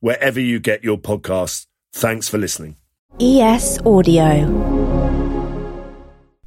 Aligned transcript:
wherever 0.00 0.40
you 0.40 0.58
get 0.58 0.82
your 0.82 0.98
podcasts. 0.98 1.66
Thanks 1.92 2.28
for 2.28 2.38
listening. 2.38 2.76
ES 3.20 3.80
Audio. 3.86 4.80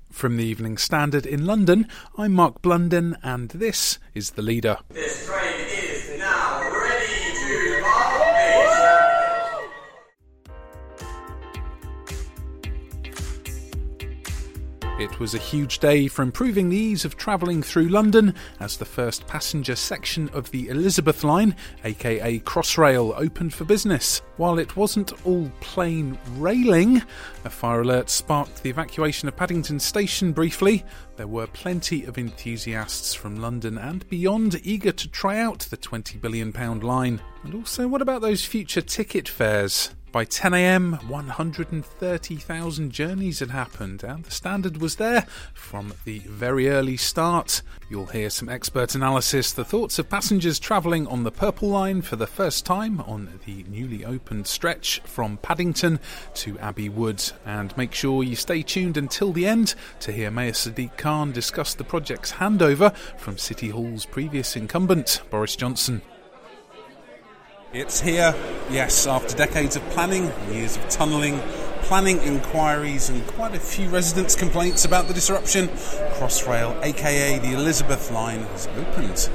From 0.10 0.38
the 0.38 0.46
Evening 0.46 0.78
Standard 0.78 1.26
in 1.26 1.46
London, 1.46 1.88
I'm 2.18 2.34
Mark 2.34 2.62
Blunden, 2.62 3.18
and 3.24 3.50
this 3.50 4.00
is 4.14 4.32
The 4.32 4.42
Leader. 4.42 4.78
It 15.00 15.20
was 15.20 15.34
a 15.34 15.40
huge 15.40 15.80
day 15.80 16.08
for 16.08 16.22
improving 16.22 16.70
the 16.70 16.78
ease 16.78 17.04
of 17.04 17.18
travelling 17.18 17.64
through 17.64 17.88
London 17.88 18.36
as 18.60 18.78
the 18.78 18.86
first 18.86 19.26
passenger 19.26 19.76
section 19.76 20.30
of 20.30 20.52
the 20.52 20.70
Elizabeth 20.70 21.24
line, 21.24 21.56
aka 21.84 22.38
Crossrail, 22.40 23.12
opened 23.18 23.56
for 23.56 23.66
business. 23.66 24.22
While 24.38 24.60
it 24.60 24.78
wasn't 24.78 25.12
all 25.26 25.52
plain 25.62 26.20
railing, 26.38 27.02
a 27.44 27.50
fire 27.50 27.82
alert 27.82 28.12
sparked 28.12 28.62
the 28.62 28.70
evacuation 28.70 29.28
of 29.28 29.36
Paddington 29.36 29.80
Station 29.80 30.32
briefly. 30.32 30.86
There 31.16 31.28
were 31.28 31.48
plenty 31.48 32.06
of 32.06 32.20
enthusiasts 32.20 33.16
from 33.16 33.42
London 33.42 33.80
and 33.80 34.08
beyond 34.10 34.62
eager 34.64 34.92
to 34.92 35.08
try 35.10 35.40
out 35.40 35.60
the 35.62 35.78
£20 35.78 36.22
billion 36.22 36.52
line. 36.82 37.20
And 37.44 37.56
also, 37.56 37.88
what 37.88 38.04
about 38.04 38.22
those 38.22 38.46
future 38.46 38.82
ticket 38.82 39.28
fares? 39.28 39.90
By 40.14 40.26
10am, 40.26 41.10
130,000 41.10 42.92
journeys 42.92 43.40
had 43.40 43.50
happened, 43.50 44.04
and 44.04 44.24
the 44.24 44.30
standard 44.30 44.78
was 44.78 44.98
there 44.98 45.26
from 45.56 45.96
the 46.06 46.20
very 46.20 46.70
early 46.70 46.98
start. 46.98 47.64
You'll 47.90 48.06
hear 48.06 48.30
some 48.30 48.48
expert 48.48 48.94
analysis, 48.94 49.52
the 49.52 49.66
thoughts 49.66 49.98
of 49.98 50.12
passengers 50.12 50.60
travelling 50.60 51.08
on 51.08 51.24
the 51.24 51.32
Purple 51.32 51.70
Line 51.70 52.04
for 52.04 52.16
the 52.16 52.28
first 52.28 52.64
time 52.64 53.02
on 53.02 53.40
the 53.48 53.66
newly 53.68 54.06
opened 54.06 54.46
stretch 54.46 55.02
from 55.04 55.38
Paddington 55.38 56.00
to 56.36 56.60
Abbey 56.60 56.90
Wood. 56.90 57.32
And 57.44 57.76
make 57.76 57.96
sure 57.96 58.22
you 58.22 58.36
stay 58.36 58.62
tuned 58.62 58.98
until 58.98 59.34
the 59.34 59.48
end 59.48 59.74
to 60.02 60.12
hear 60.12 60.30
Mayor 60.30 60.52
Sadiq 60.52 60.96
Khan 60.96 61.32
discuss 61.32 61.74
the 61.74 61.84
project's 61.84 62.34
handover 62.34 62.96
from 63.18 63.40
City 63.40 63.70
Hall's 63.70 64.06
previous 64.06 64.56
incumbent, 64.56 65.24
Boris 65.32 65.56
Johnson. 65.56 66.04
It's 67.74 68.00
here, 68.00 68.36
yes, 68.70 69.08
after 69.08 69.36
decades 69.36 69.76
of 69.76 69.84
planning, 69.90 70.32
years 70.52 70.78
of 70.78 70.84
tunnelling, 70.90 71.40
planning 71.84 72.20
inquiries, 72.22 73.10
and 73.10 73.26
quite 73.28 73.56
a 73.56 73.60
few 73.60 73.90
residents' 73.90 74.36
complaints 74.36 74.86
about 74.86 75.08
the 75.08 75.14
disruption. 75.14 75.68
Crossrail, 76.18 76.82
aka 76.84 77.40
the 77.40 77.54
Elizabeth 77.54 78.12
line, 78.12 78.42
has 78.42 78.68
opened. 78.78 79.30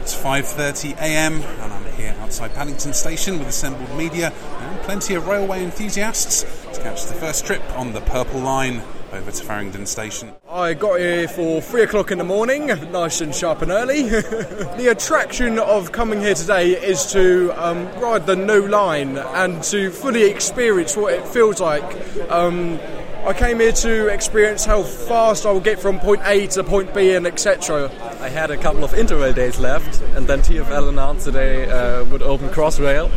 It's 0.00 0.14
5:30 0.14 0.96
a.m. 0.98 1.42
and 1.42 1.72
I'm 1.72 1.92
here 1.94 2.16
outside 2.20 2.54
Paddington 2.54 2.92
Station 2.92 3.38
with 3.38 3.48
assembled 3.48 3.96
media 3.96 4.32
and 4.58 4.80
plenty 4.82 5.14
of 5.14 5.26
railway 5.28 5.62
enthusiasts 5.62 6.44
to 6.72 6.80
catch 6.82 7.04
the 7.06 7.14
first 7.14 7.46
trip 7.46 7.62
on 7.76 7.92
the 7.92 8.00
Purple 8.00 8.40
Line 8.40 8.82
over 9.12 9.30
to 9.30 9.44
Farringdon 9.44 9.86
Station. 9.86 10.32
I 10.48 10.74
got 10.74 10.98
here 10.98 11.28
for 11.28 11.60
three 11.60 11.82
o'clock 11.82 12.10
in 12.10 12.18
the 12.18 12.24
morning, 12.24 12.66
nice 12.66 13.20
and 13.20 13.34
sharp 13.34 13.62
and 13.62 13.70
early. 13.70 14.08
the 14.08 14.88
attraction 14.90 15.58
of 15.58 15.92
coming 15.92 16.20
here 16.20 16.34
today 16.34 16.70
is 16.70 17.12
to 17.12 17.52
um, 17.62 17.86
ride 18.00 18.26
the 18.26 18.36
new 18.36 18.66
line 18.68 19.18
and 19.18 19.62
to 19.64 19.90
fully 19.90 20.24
experience 20.24 20.96
what 20.96 21.12
it 21.12 21.26
feels 21.26 21.60
like. 21.60 21.84
Um, 22.30 22.80
I 23.24 23.32
came 23.32 23.60
here 23.60 23.70
to 23.72 24.08
experience 24.08 24.64
how 24.64 24.82
fast 24.82 25.46
I 25.46 25.52
will 25.52 25.60
get 25.60 25.78
from 25.78 26.00
point 26.00 26.22
A 26.24 26.48
to 26.48 26.64
point 26.64 26.92
B 26.92 27.14
and 27.14 27.24
etc. 27.24 27.88
I 28.20 28.28
had 28.28 28.50
a 28.50 28.56
couple 28.56 28.82
of 28.82 28.90
interrail 28.92 29.32
days 29.32 29.60
left, 29.60 30.00
and 30.16 30.26
then 30.26 30.40
TFL 30.40 30.88
announced 30.88 31.26
that 31.26 31.32
they 31.32 31.70
uh, 31.70 32.04
would 32.06 32.22
open 32.22 32.48
Crossrail, 32.48 33.12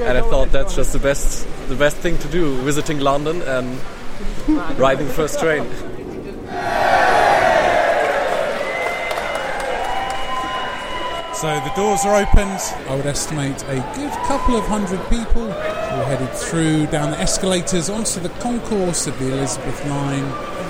and 0.00 0.18
I 0.18 0.22
thought 0.22 0.50
that's 0.50 0.74
just 0.74 0.92
the 0.92 0.98
best, 0.98 1.46
the 1.68 1.76
best 1.76 1.96
thing 1.98 2.18
to 2.18 2.28
do, 2.28 2.56
visiting 2.62 2.98
London 2.98 3.42
and 3.42 3.78
riding 4.76 5.08
first 5.08 5.40
train. 5.40 5.64
So 11.34 11.60
the 11.60 11.72
doors 11.76 12.04
are 12.06 12.16
opened. 12.16 12.60
I 12.88 12.96
would 12.96 13.06
estimate 13.06 13.62
a 13.64 13.76
good 13.96 14.12
couple 14.26 14.56
of 14.56 14.64
hundred 14.66 15.00
people 15.10 15.50
who 15.50 15.50
are 15.50 16.04
headed 16.04 16.30
through 16.30 16.86
down 16.86 17.10
the 17.10 17.18
escalators 17.18 17.90
onto 17.90 18.20
the 18.20 18.30
concourse 18.40 19.06
of 19.06 19.18
the 19.18 19.32
Elizabeth 19.32 19.84
line. 19.86 20.24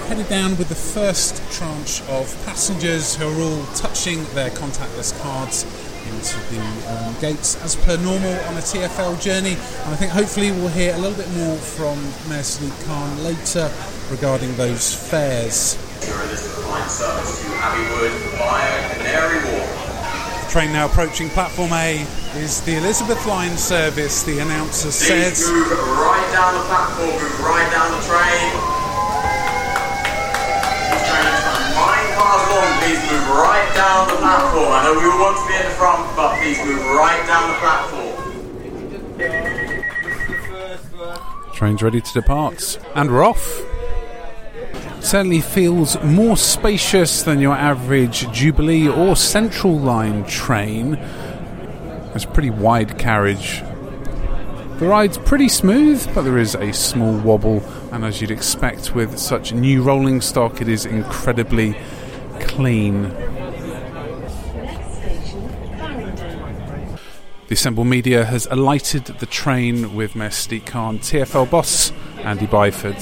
Headed 0.09 0.29
down 0.29 0.57
with 0.57 0.69
the 0.69 0.75
first 0.75 1.37
tranche 1.53 2.03
of 2.09 2.35
passengers 2.45 3.15
who 3.15 3.29
are 3.29 3.41
all 3.41 3.67
touching 3.75 4.25
their 4.35 4.51
contactless 4.51 5.19
cards 5.23 5.65
into 6.11 6.39
the 6.53 6.61
um, 6.93 7.15
gates 7.21 7.57
as 7.65 7.77
per 7.77 7.97
normal 7.99 8.33
on 8.49 8.55
a 8.57 8.65
TFL 8.65 9.21
journey. 9.21 9.53
And 9.55 9.91
I 9.93 9.97
think 9.97 10.13
hopefully 10.13 10.51
we'll 10.53 10.69
hear 10.69 10.95
a 10.95 10.99
little 10.99 11.17
bit 11.17 11.31
more 11.37 11.57
from 11.57 11.97
Mayor 12.29 12.43
Sadiq 12.43 12.75
Khan 12.87 13.23
later 13.25 13.71
regarding 14.11 14.55
those 14.57 14.95
fares. 14.95 15.77
Your 16.07 16.21
Elizabeth 16.23 16.69
line 16.69 16.89
service 16.89 17.43
to 17.43 17.49
Abbey 17.65 17.85
Wood 17.97 18.13
via 18.37 18.95
Canary 18.95 19.41
Wharf. 19.49 20.51
Train 20.51 20.73
now 20.73 20.87
approaching 20.87 21.29
platform 21.31 21.73
A 21.73 22.07
is 22.37 22.61
the 22.63 22.77
Elizabeth 22.77 23.25
line 23.27 23.57
service, 23.57 24.23
the 24.23 24.39
announcer 24.39 24.87
Please 24.89 25.35
says. 25.39 25.51
move 25.51 25.67
right 25.71 26.29
down 26.33 26.55
the 26.55 26.63
platform, 26.71 27.11
move 27.11 27.41
right 27.41 27.67
down 27.75 27.91
the 27.91 28.03
train. 28.07 28.53
This 30.95 31.03
train 31.11 31.27
is 31.27 31.43
nine 31.75 32.07
cars 32.15 32.45
long. 32.55 32.71
Please 32.87 33.03
move 33.11 33.27
right 33.35 33.44
down 34.07 34.15
the 34.15 34.21
platform. 34.21 34.69
I 34.73 34.83
know 34.85 34.95
we 34.99 35.05
all 35.07 35.19
want 35.21 35.37
to 35.39 35.47
be 35.49 35.55
at 35.55 35.65
the 35.65 35.71
front, 35.75 36.17
but 36.17 36.37
please 36.41 36.59
move 36.65 36.85
right 36.97 37.27
down 37.27 37.49
the 37.49 37.57
platform. 37.61 38.15
Train's 41.55 41.83
ready 41.83 42.01
to 42.01 42.13
depart. 42.13 42.79
And 42.95 43.11
we're 43.11 43.25
off. 43.25 43.63
Certainly 45.01 45.43
feels 45.43 46.01
more 46.03 46.37
spacious 46.37 47.23
than 47.23 47.41
your 47.41 47.55
average 47.55 48.31
Jubilee 48.33 48.89
or 48.89 49.17
Central 49.17 49.79
Line 49.79 50.25
train. 50.27 50.95
It's 52.15 52.25
a 52.25 52.29
pretty 52.29 52.51
wide 52.51 52.99
carriage. 52.99 53.63
The 54.79 54.87
ride's 54.87 55.19
pretty 55.19 55.49
smooth, 55.49 56.13
but 56.15 56.23
there 56.23 56.39
is 56.39 56.57
a 56.57 56.73
small 56.73 57.17
wobble, 57.19 57.63
and 57.93 58.05
as 58.05 58.21
you'd 58.21 58.33
expect 58.33 58.95
with 58.95 59.19
such 59.19 59.53
new 59.53 59.83
rolling 59.83 60.21
stock, 60.21 60.61
it 60.61 60.69
is 60.69 60.85
incredibly 60.85 61.77
clean. 62.41 63.15
The 67.55 67.61
Assemble 67.61 67.85
Media 67.85 68.25
has 68.25 68.47
alighted 68.47 69.05
the 69.05 69.27
train 69.27 69.95
with 69.95 70.17
Mayor 70.17 70.31
Sadiq 70.31 70.67
Khan, 70.67 70.99
TFL 70.99 71.49
boss 71.49 71.93
Andy 72.19 72.49
Byford. 72.49 72.97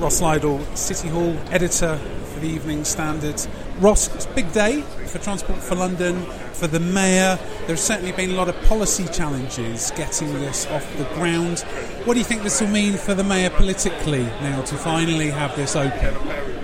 Ross 0.00 0.20
Lydall, 0.20 0.64
City 0.76 1.06
Hall 1.06 1.36
editor 1.52 1.96
for 1.96 2.40
the 2.40 2.48
Evening 2.48 2.82
Standard. 2.82 3.40
Ross, 3.78 4.12
it's 4.12 4.26
a 4.26 4.30
big 4.30 4.50
day 4.52 4.82
for 5.06 5.18
Transport 5.18 5.60
for 5.60 5.76
London, 5.76 6.20
for 6.54 6.66
the 6.66 6.80
Mayor. 6.80 7.38
There's 7.68 7.80
certainly 7.80 8.10
been 8.10 8.30
a 8.30 8.34
lot 8.34 8.48
of 8.48 8.60
policy 8.62 9.06
challenges 9.12 9.92
getting 9.92 10.32
this 10.34 10.66
off 10.66 10.84
the 10.96 11.04
ground. 11.14 11.60
What 12.04 12.14
do 12.14 12.18
you 12.18 12.24
think 12.24 12.42
this 12.42 12.60
will 12.60 12.66
mean 12.66 12.94
for 12.94 13.14
the 13.14 13.22
Mayor 13.22 13.50
politically 13.50 14.24
now 14.42 14.62
to 14.62 14.74
finally 14.74 15.30
have 15.30 15.54
this 15.54 15.76
open? 15.76 16.16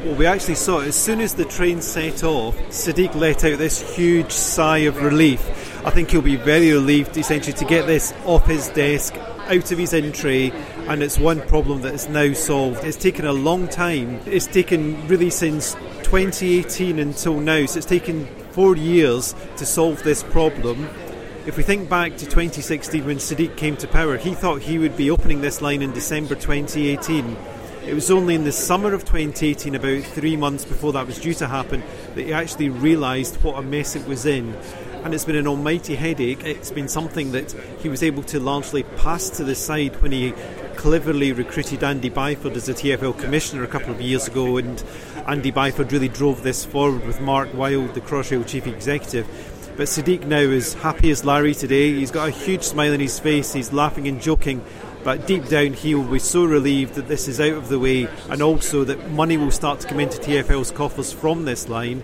Well, 0.04 0.16
we 0.16 0.26
actually 0.26 0.56
saw 0.56 0.80
it 0.80 0.88
as 0.88 0.96
soon 0.96 1.20
as 1.20 1.34
the 1.34 1.44
train 1.44 1.80
set 1.80 2.24
off. 2.24 2.56
Sadiq 2.70 3.14
let 3.14 3.44
out 3.44 3.58
this 3.58 3.94
huge 3.94 4.32
sigh 4.32 4.78
of 4.78 5.00
relief. 5.00 5.63
I 5.84 5.90
think 5.90 6.10
he'll 6.10 6.22
be 6.22 6.36
very 6.36 6.72
relieved 6.72 7.18
essentially 7.18 7.52
to 7.58 7.64
get 7.66 7.86
this 7.86 8.14
off 8.24 8.46
his 8.46 8.68
desk, 8.70 9.14
out 9.16 9.70
of 9.70 9.78
his 9.78 9.92
in 9.92 10.12
tray, 10.12 10.50
and 10.88 11.02
it's 11.02 11.18
one 11.18 11.42
problem 11.42 11.82
that 11.82 11.92
is 11.92 12.08
now 12.08 12.32
solved. 12.32 12.82
It's 12.84 12.96
taken 12.96 13.26
a 13.26 13.32
long 13.34 13.68
time. 13.68 14.18
It's 14.24 14.46
taken 14.46 15.06
really 15.08 15.28
since 15.28 15.74
2018 16.04 16.98
until 16.98 17.38
now, 17.38 17.66
so 17.66 17.76
it's 17.76 17.86
taken 17.86 18.26
four 18.52 18.76
years 18.76 19.34
to 19.58 19.66
solve 19.66 20.02
this 20.02 20.22
problem. 20.22 20.88
If 21.46 21.58
we 21.58 21.62
think 21.62 21.90
back 21.90 22.12
to 22.12 22.24
2016 22.24 23.04
when 23.04 23.18
Sadiq 23.18 23.54
came 23.58 23.76
to 23.76 23.86
power, 23.86 24.16
he 24.16 24.32
thought 24.32 24.62
he 24.62 24.78
would 24.78 24.96
be 24.96 25.10
opening 25.10 25.42
this 25.42 25.60
line 25.60 25.82
in 25.82 25.92
December 25.92 26.34
2018. 26.34 27.36
It 27.86 27.92
was 27.92 28.10
only 28.10 28.34
in 28.34 28.44
the 28.44 28.52
summer 28.52 28.94
of 28.94 29.04
2018, 29.04 29.74
about 29.74 30.02
three 30.04 30.36
months 30.36 30.64
before 30.64 30.94
that 30.94 31.06
was 31.06 31.18
due 31.18 31.34
to 31.34 31.46
happen, 31.46 31.82
that 32.14 32.24
he 32.24 32.32
actually 32.32 32.70
realised 32.70 33.42
what 33.42 33.58
a 33.58 33.62
mess 33.62 33.94
it 33.94 34.08
was 34.08 34.24
in. 34.24 34.56
And 35.04 35.12
it's 35.12 35.26
been 35.26 35.36
an 35.36 35.46
almighty 35.46 35.96
headache. 35.96 36.42
It's 36.44 36.70
been 36.70 36.88
something 36.88 37.32
that 37.32 37.52
he 37.80 37.90
was 37.90 38.02
able 38.02 38.22
to 38.24 38.40
largely 38.40 38.82
pass 38.82 39.28
to 39.30 39.44
the 39.44 39.54
side 39.54 40.00
when 40.00 40.12
he 40.12 40.32
cleverly 40.76 41.32
recruited 41.32 41.84
Andy 41.84 42.08
Byford 42.08 42.56
as 42.56 42.70
a 42.70 42.74
TFL 42.74 43.18
commissioner 43.20 43.64
a 43.64 43.68
couple 43.68 43.92
of 43.92 44.00
years 44.00 44.26
ago, 44.26 44.56
and 44.56 44.82
Andy 45.26 45.52
Byford 45.52 45.92
really 45.92 46.08
drove 46.08 46.42
this 46.42 46.64
forward 46.64 47.06
with 47.06 47.20
Mark 47.20 47.52
Wild, 47.52 47.92
the 47.92 48.00
Crossrail 48.00 48.46
chief 48.46 48.66
executive. 48.66 49.26
But 49.76 49.88
Sadiq 49.88 50.24
now 50.24 50.38
is 50.38 50.72
happy 50.72 51.10
as 51.10 51.22
Larry 51.22 51.54
today. 51.54 51.92
He's 51.92 52.10
got 52.10 52.28
a 52.28 52.32
huge 52.32 52.62
smile 52.62 52.94
on 52.94 53.00
his 53.00 53.18
face. 53.18 53.52
He's 53.52 53.74
laughing 53.74 54.08
and 54.08 54.22
joking 54.22 54.64
but 55.04 55.26
deep 55.26 55.46
down 55.48 55.74
he 55.74 55.94
will 55.94 56.10
be 56.10 56.18
so 56.18 56.46
relieved 56.46 56.94
that 56.94 57.08
this 57.08 57.28
is 57.28 57.38
out 57.38 57.52
of 57.52 57.68
the 57.68 57.78
way 57.78 58.08
and 58.30 58.40
also 58.40 58.84
that 58.84 59.10
money 59.10 59.36
will 59.36 59.50
start 59.50 59.78
to 59.80 59.86
come 59.86 60.00
into 60.00 60.18
TFL's 60.18 60.70
coffers 60.70 61.12
from 61.12 61.44
this 61.44 61.68
line. 61.68 62.02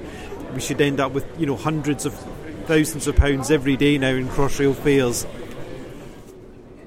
We 0.53 0.61
should 0.61 0.83
end 0.83 1.01
up 1.01 1.13
with 1.13 1.25
you 1.39 1.47
know 1.47 1.57
hundreds 1.57 2.05
of 2.05 2.15
thousands 2.71 3.09
of 3.09 3.17
pounds 3.17 3.51
every 3.51 3.77
day 3.77 3.99
now 3.99 4.11
in 4.15 4.29
Crossrail 4.29 4.77
fares. 4.77 5.27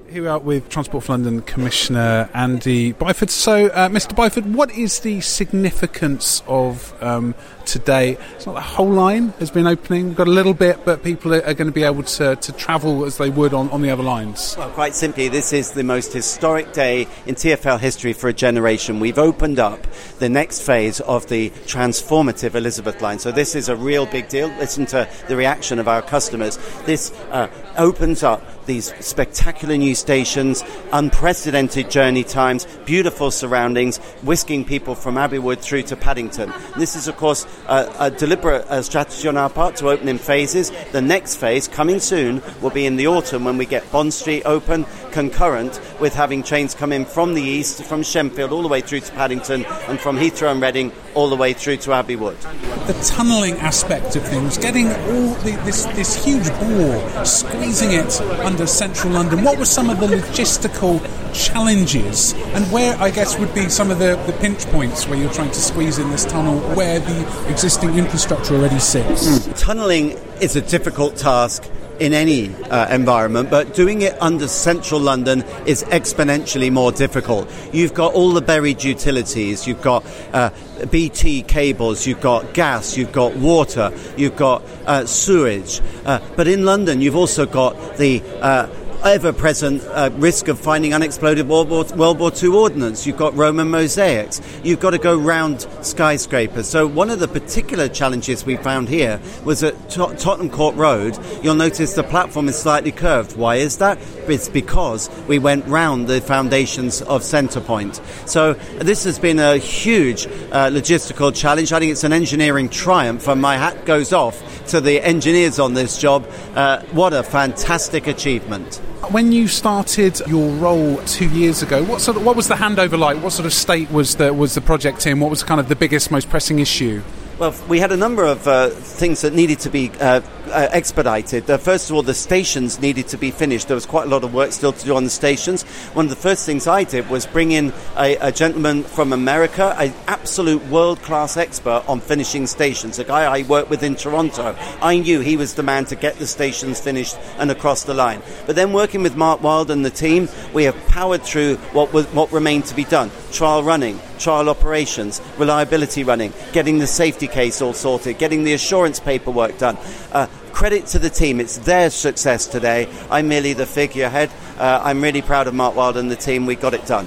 Here 0.08 0.22
we 0.22 0.28
are 0.28 0.38
with 0.38 0.70
Transport 0.70 1.04
for 1.04 1.12
London 1.12 1.42
Commissioner 1.42 2.30
Andy 2.32 2.94
Byford. 2.94 3.28
So, 3.28 3.66
uh, 3.66 3.90
Mr. 3.90 4.16
Byford, 4.16 4.46
what 4.54 4.70
is 4.70 5.00
the 5.00 5.20
significance 5.20 6.42
of 6.46 6.94
um, 7.02 7.34
today? 7.66 8.18
It's 8.34 8.46
not 8.46 8.54
the 8.54 8.60
whole 8.60 8.90
line 8.90 9.28
has 9.38 9.50
been 9.50 9.66
opening. 9.66 10.08
We've 10.08 10.16
got 10.16 10.28
a 10.28 10.30
little 10.30 10.54
bit, 10.54 10.84
but 10.84 11.02
people 11.02 11.34
are, 11.34 11.44
are 11.44 11.54
going 11.54 11.66
to 11.68 11.72
be 11.72 11.82
able 11.82 12.02
to, 12.02 12.36
to 12.36 12.52
travel 12.52 13.04
as 13.04 13.18
they 13.18 13.30
would 13.30 13.54
on, 13.54 13.68
on 13.70 13.82
the 13.82 13.90
other 13.90 14.02
lines. 14.02 14.54
Well, 14.58 14.70
quite 14.70 14.94
simply, 14.94 15.28
this 15.28 15.52
is 15.52 15.72
the 15.72 15.84
most 15.84 16.12
historic 16.12 16.72
day 16.72 17.08
in 17.26 17.34
TFL 17.34 17.80
history 17.80 18.12
for 18.12 18.28
a 18.28 18.32
generation. 18.32 19.00
We've 19.00 19.18
opened 19.18 19.58
up 19.58 19.86
the 20.18 20.28
next 20.28 20.62
phase 20.62 21.00
of 21.00 21.28
the 21.28 21.50
transformative 21.66 22.54
Elizabeth 22.54 23.00
line. 23.00 23.18
So, 23.18 23.32
this 23.32 23.54
is 23.54 23.68
a 23.68 23.76
real 23.76 24.06
big 24.06 24.28
deal. 24.28 24.48
Listen 24.58 24.86
to 24.86 25.08
the 25.28 25.36
reaction 25.36 25.78
of 25.78 25.88
our 25.88 26.02
customers. 26.02 26.58
This 26.84 27.12
uh, 27.30 27.48
opens 27.76 28.22
up 28.22 28.42
these 28.66 28.94
spectacular 29.04 29.76
new 29.76 29.94
stations, 29.94 30.64
unprecedented 30.92 31.90
journey 31.90 32.24
times, 32.24 32.66
beautiful 32.84 33.30
surroundings, 33.30 33.98
whisking 34.22 34.64
people 34.64 34.94
from 34.94 35.18
Abbey 35.18 35.38
Wood 35.38 35.60
through 35.60 35.82
to 35.84 35.96
Paddington. 35.96 36.52
This 36.76 36.96
is, 36.96 37.08
of 37.08 37.16
course, 37.16 37.46
a, 37.68 37.94
a 37.98 38.10
deliberate 38.10 38.84
strategy 38.84 39.28
on 39.28 39.36
our 39.36 39.50
part 39.50 39.76
to 39.76 39.88
open 39.88 40.08
in 40.08 40.18
phases. 40.18 40.70
The 40.92 41.02
next 41.02 41.36
phase, 41.36 41.68
coming 41.68 42.00
soon, 42.00 42.42
will 42.60 42.70
be 42.70 42.86
in 42.86 42.96
the 42.96 43.06
autumn 43.06 43.44
when 43.44 43.58
we 43.58 43.66
get 43.66 43.90
Bond 43.90 44.12
Street 44.12 44.42
open, 44.44 44.86
concurrent 45.12 45.80
with 46.00 46.14
having 46.14 46.42
trains 46.42 46.74
come 46.74 46.92
in 46.92 47.04
from 47.04 47.34
the 47.34 47.42
east, 47.42 47.82
from 47.84 48.02
Shenfield 48.02 48.50
all 48.50 48.62
the 48.62 48.68
way 48.68 48.80
through 48.80 49.00
to 49.00 49.12
Paddington, 49.12 49.64
and 49.88 50.00
from 50.00 50.16
Heathrow 50.16 50.52
and 50.52 50.60
Reading 50.60 50.92
all 51.14 51.28
the 51.28 51.36
way 51.36 51.52
through 51.52 51.76
to 51.78 51.92
Abbey 51.92 52.16
Wood. 52.16 52.38
The 52.86 52.94
tunnelling 53.02 53.58
aspect 53.58 54.16
of 54.16 54.22
things, 54.24 54.58
getting 54.58 54.88
all 54.88 55.34
the, 55.42 55.60
this, 55.64 55.84
this 55.86 56.24
huge 56.24 56.48
bore, 56.60 57.24
squeezing 57.24 57.92
it 57.92 58.20
under 58.44 58.66
central 58.66 59.12
London, 59.12 59.44
what 59.44 59.58
were 59.58 59.64
some 59.64 59.90
of 59.90 60.00
the 60.00 60.06
logistical 60.06 61.00
challenges 61.34 62.32
and 62.54 62.64
where 62.72 62.96
I 62.98 63.10
guess 63.10 63.38
would 63.38 63.54
be 63.54 63.68
some 63.68 63.90
of 63.90 63.98
the, 63.98 64.16
the 64.26 64.32
pinch 64.40 64.64
points 64.66 65.06
where 65.06 65.18
you're 65.18 65.32
trying 65.32 65.50
to 65.50 65.60
squeeze 65.60 65.98
in 65.98 66.10
this 66.10 66.24
tunnel 66.24 66.58
where 66.74 67.00
the 67.00 67.50
existing 67.50 67.98
infrastructure 67.98 68.54
already 68.54 68.78
sits? 68.78 69.26
Mm. 69.26 69.60
Tunnelling 69.60 70.40
is 70.40 70.56
a 70.56 70.62
difficult 70.62 71.16
task 71.16 71.64
in 72.00 72.12
any 72.12 72.52
uh, 72.64 72.92
environment, 72.92 73.50
but 73.50 73.74
doing 73.74 74.02
it 74.02 74.20
under 74.20 74.48
central 74.48 75.00
London 75.00 75.42
is 75.66 75.84
exponentially 75.84 76.72
more 76.72 76.90
difficult. 76.90 77.48
You've 77.72 77.94
got 77.94 78.14
all 78.14 78.32
the 78.32 78.40
buried 78.40 78.82
utilities, 78.82 79.66
you've 79.66 79.82
got 79.82 80.04
uh, 80.32 80.50
BT 80.90 81.42
cables, 81.42 82.06
you've 82.06 82.20
got 82.20 82.52
gas, 82.52 82.96
you've 82.96 83.12
got 83.12 83.36
water, 83.36 83.92
you've 84.16 84.36
got 84.36 84.62
uh, 84.86 85.06
sewage, 85.06 85.80
uh, 86.04 86.20
but 86.36 86.48
in 86.48 86.64
London 86.64 87.00
you've 87.00 87.16
also 87.16 87.46
got 87.46 87.96
the 87.96 88.22
uh, 88.40 88.66
ever 89.04 89.34
present 89.34 89.82
uh, 89.88 90.08
risk 90.14 90.48
of 90.48 90.58
finding 90.58 90.94
unexploded 90.94 91.46
World 91.46 91.68
War, 91.68 91.84
World 91.94 92.18
War 92.18 92.32
II 92.42 92.48
ordnance. 92.48 93.06
You've 93.06 93.18
got 93.18 93.36
Roman 93.36 93.68
mosaics. 93.68 94.40
You've 94.62 94.80
got 94.80 94.90
to 94.90 94.98
go 94.98 95.14
round 95.16 95.66
skyscrapers. 95.82 96.66
So, 96.68 96.86
one 96.86 97.10
of 97.10 97.18
the 97.20 97.28
particular 97.28 97.88
challenges 97.88 98.46
we 98.46 98.56
found 98.56 98.88
here 98.88 99.20
was 99.44 99.62
at 99.62 99.90
Tot- 99.90 100.18
Tottenham 100.18 100.48
Court 100.48 100.74
Road. 100.76 101.18
You'll 101.42 101.54
notice 101.54 101.92
the 101.92 102.02
platform 102.02 102.48
is 102.48 102.56
slightly 102.56 102.92
curved. 102.92 103.36
Why 103.36 103.56
is 103.56 103.76
that? 103.78 103.98
It's 104.26 104.48
because 104.48 105.10
we 105.28 105.38
went 105.38 105.66
round 105.66 106.08
the 106.08 106.22
foundations 106.22 107.02
of 107.02 107.20
Centrepoint. 107.20 108.00
So, 108.26 108.54
this 108.54 109.04
has 109.04 109.18
been 109.18 109.38
a 109.38 109.58
huge 109.58 110.26
uh, 110.26 110.70
logistical 110.70 111.34
challenge. 111.34 111.74
I 111.74 111.78
think 111.78 111.92
it's 111.92 112.04
an 112.04 112.14
engineering 112.14 112.70
triumph, 112.70 113.28
and 113.28 113.42
my 113.42 113.58
hat 113.58 113.84
goes 113.84 114.14
off 114.14 114.66
to 114.68 114.80
the 114.80 115.02
engineers 115.02 115.58
on 115.58 115.74
this 115.74 115.98
job. 115.98 116.26
Uh, 116.54 116.82
what 116.92 117.12
a 117.12 117.22
fantastic 117.22 118.06
achievement. 118.06 118.80
When 119.10 119.32
you 119.32 119.48
started 119.48 120.20
your 120.26 120.50
role 120.56 120.96
two 121.04 121.28
years 121.28 121.62
ago, 121.62 121.82
what 121.84 122.00
sort 122.00 122.16
of, 122.16 122.24
what 122.24 122.36
was 122.36 122.48
the 122.48 122.54
handover 122.54 122.98
like? 122.98 123.22
What 123.22 123.32
sort 123.32 123.46
of 123.46 123.52
state 123.52 123.90
was 123.90 124.16
the 124.16 124.32
was 124.32 124.54
the 124.54 124.60
project 124.60 125.06
in? 125.06 125.20
What 125.20 125.30
was 125.30 125.42
kind 125.42 125.60
of 125.60 125.68
the 125.68 125.76
biggest, 125.76 126.10
most 126.10 126.30
pressing 126.30 126.58
issue? 126.58 127.02
Well, 127.38 127.54
we 127.68 127.80
had 127.80 127.92
a 127.92 127.96
number 127.96 128.24
of 128.24 128.46
uh, 128.46 128.68
things 128.70 129.22
that 129.22 129.32
needed 129.32 129.58
to 129.60 129.70
be 129.70 129.90
uh, 130.00 130.20
uh, 130.48 130.68
expedited. 130.72 131.48
Uh, 131.48 131.58
first 131.58 131.90
of 131.90 131.96
all, 131.96 132.02
the 132.02 132.14
stations 132.14 132.80
needed 132.80 133.08
to 133.08 133.16
be 133.16 133.30
finished. 133.30 133.68
There 133.68 133.74
was 133.74 133.86
quite 133.86 134.06
a 134.06 134.10
lot 134.10 134.24
of 134.24 134.34
work 134.34 134.52
still 134.52 134.72
to 134.72 134.84
do 134.84 134.96
on 134.96 135.04
the 135.04 135.10
stations. 135.10 135.62
One 135.94 136.06
of 136.06 136.10
the 136.10 136.16
first 136.16 136.46
things 136.46 136.66
I 136.66 136.84
did 136.84 137.08
was 137.10 137.26
bring 137.26 137.52
in 137.52 137.72
a, 137.96 138.16
a 138.16 138.32
gentleman 138.32 138.82
from 138.82 139.12
America, 139.12 139.74
an 139.78 139.92
absolute 140.06 140.64
world 140.66 141.00
class 141.02 141.36
expert 141.36 141.84
on 141.88 142.00
finishing 142.00 142.46
stations, 142.46 142.98
a 142.98 143.04
guy 143.04 143.24
I 143.24 143.42
worked 143.42 143.70
with 143.70 143.82
in 143.82 143.96
Toronto. 143.96 144.56
I 144.80 144.98
knew 144.98 145.20
he 145.20 145.36
was 145.36 145.54
the 145.54 145.62
man 145.62 145.84
to 145.86 145.96
get 145.96 146.16
the 146.16 146.26
stations 146.26 146.80
finished 146.80 147.16
and 147.38 147.50
across 147.50 147.84
the 147.84 147.94
line. 147.94 148.22
But 148.46 148.56
then 148.56 148.72
working 148.72 149.02
with 149.02 149.16
Mark 149.16 149.42
Wild 149.42 149.70
and 149.70 149.84
the 149.84 149.90
team, 149.90 150.28
we 150.52 150.64
have 150.64 150.76
powered 150.86 151.22
through 151.22 151.56
what, 151.72 151.92
was, 151.92 152.06
what 152.06 152.32
remained 152.32 152.66
to 152.66 152.74
be 152.74 152.84
done 152.84 153.10
trial 153.32 153.64
running, 153.64 153.98
trial 154.18 154.48
operations, 154.48 155.20
reliability 155.38 156.04
running, 156.04 156.32
getting 156.52 156.78
the 156.78 156.86
safety 156.86 157.26
case 157.26 157.60
all 157.60 157.72
sorted, 157.72 158.16
getting 158.16 158.44
the 158.44 158.52
assurance 158.52 159.00
paperwork 159.00 159.58
done. 159.58 159.76
Uh, 160.12 160.26
credit 160.54 160.86
to 160.86 161.00
the 161.00 161.10
team. 161.10 161.40
It's 161.40 161.58
their 161.58 161.90
success 161.90 162.46
today. 162.46 162.88
I'm 163.10 163.28
merely 163.28 163.52
the 163.52 163.66
figurehead. 163.66 164.30
Uh, 164.56 164.80
I'm 164.82 165.02
really 165.02 165.20
proud 165.20 165.48
of 165.48 165.54
Mark 165.54 165.74
Wild 165.74 165.96
and 165.96 166.10
the 166.10 166.16
team. 166.16 166.46
We 166.46 166.54
got 166.54 166.74
it 166.74 166.86
done. 166.86 167.06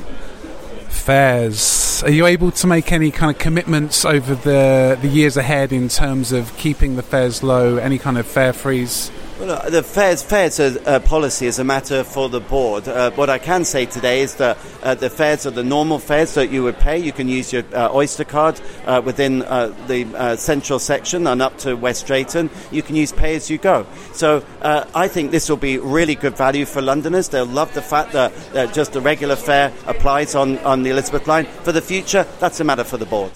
Fares. 0.90 2.04
Are 2.04 2.12
you 2.12 2.26
able 2.26 2.52
to 2.52 2.68
make 2.68 2.92
any 2.92 3.10
kind 3.10 3.34
of 3.34 3.40
commitments 3.40 4.04
over 4.04 4.36
the 4.36 5.00
the 5.02 5.08
years 5.08 5.38
ahead 5.38 5.72
in 5.72 5.88
terms 5.88 6.34
of 6.34 6.56
keeping 6.58 6.98
the 6.98 7.02
fares 7.02 7.42
low? 7.42 7.78
Any 7.78 7.98
kind 7.98 8.18
of 8.18 8.28
fare 8.28 8.52
freeze? 8.52 9.10
Well, 9.40 9.52
uh, 9.52 9.70
the 9.70 9.84
fares, 9.84 10.24
fares 10.24 10.60
uh, 10.60 11.00
policy 11.02 11.46
is 11.46 11.60
a 11.60 11.64
matter 11.64 12.04
for 12.04 12.28
the 12.28 12.40
board. 12.40 12.88
Uh, 12.88 13.12
what 13.12 13.30
I 13.30 13.38
can 13.38 13.66
say 13.66 13.86
today 13.86 14.22
is 14.22 14.34
that 14.36 14.58
uh, 14.82 14.96
the 14.96 15.12
fares 15.12 15.46
are 15.46 15.52
the 15.52 15.64
normal 15.64 16.00
fares 16.00 16.34
that 16.34 16.50
you 16.50 16.64
would 16.64 16.80
pay. 16.80 16.98
You 16.98 17.12
can 17.12 17.30
use 17.30 17.54
your 17.54 17.64
uh, 17.72 17.94
Oyster 17.94 18.24
card 18.24 18.60
uh, 18.88 19.00
within 19.06 19.40
the 19.40 20.36
central 20.40 20.80
section 20.80 21.28
and 21.28 21.44
up 21.44 21.56
to 21.60 21.76
West 21.76 22.08
Drayton. 22.08 22.50
You 22.72 22.82
can 22.82 22.96
use 22.96 23.12
pay 23.12 23.36
as 23.36 23.48
you 23.48 23.60
go. 23.60 23.86
So 24.12 24.44
I 24.62 25.08
think 25.08 25.30
this 25.30 25.50
will 25.50 25.58
be 25.58 25.78
really 25.78 26.16
good 26.16 26.36
value 26.36 26.66
for 26.66 26.82
Londoners. 26.82 27.30
They'll 27.30 27.46
love 27.46 27.72
the 27.76 27.84
fact 27.84 28.14
that 28.14 28.74
just 28.74 28.94
the 28.94 29.02
regular 29.02 29.36
fare 29.36 29.72
applies 29.86 30.34
on, 30.34 30.58
on 30.60 30.82
the 30.82 30.90
Elizabeth 30.90 31.28
line. 31.28 31.46
For 31.46 31.72
the 31.72 31.82
future, 31.82 32.26
that's 32.40 32.60
a 32.60 32.64
matter 32.64 32.84
for 32.84 32.98
the 32.98 33.06
board. 33.06 33.32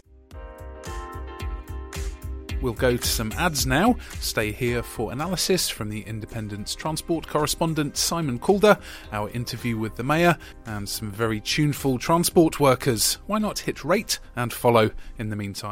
We'll 2.62 2.74
go 2.74 2.96
to 2.96 3.08
some 3.08 3.32
ads 3.34 3.65
now. 3.65 3.96
Stay 4.20 4.51
here 4.51 4.84
for 4.84 5.12
analysis 5.12 5.68
from 5.68 5.89
the 5.89 6.01
Independent's 6.01 6.75
transport 6.75 7.27
correspondent 7.27 7.98
Simon 7.98 8.38
Calder, 8.38 8.77
our 9.12 9.30
interview 9.32 9.77
with 9.77 9.96
the 9.96 10.03
Mayor, 10.03 10.38
and 10.68 10.88
some 10.88 11.12
very 11.12 11.39
tuneful 11.39 11.98
transport 11.98 12.60
workers. 12.60 13.18
Why 13.25 13.39
not 13.39 13.60
hit 13.60 13.84
rate 13.84 14.20
and 14.36 14.53
follow 14.53 14.91
in 15.18 15.30
the 15.30 15.36
meantime? 15.36 15.72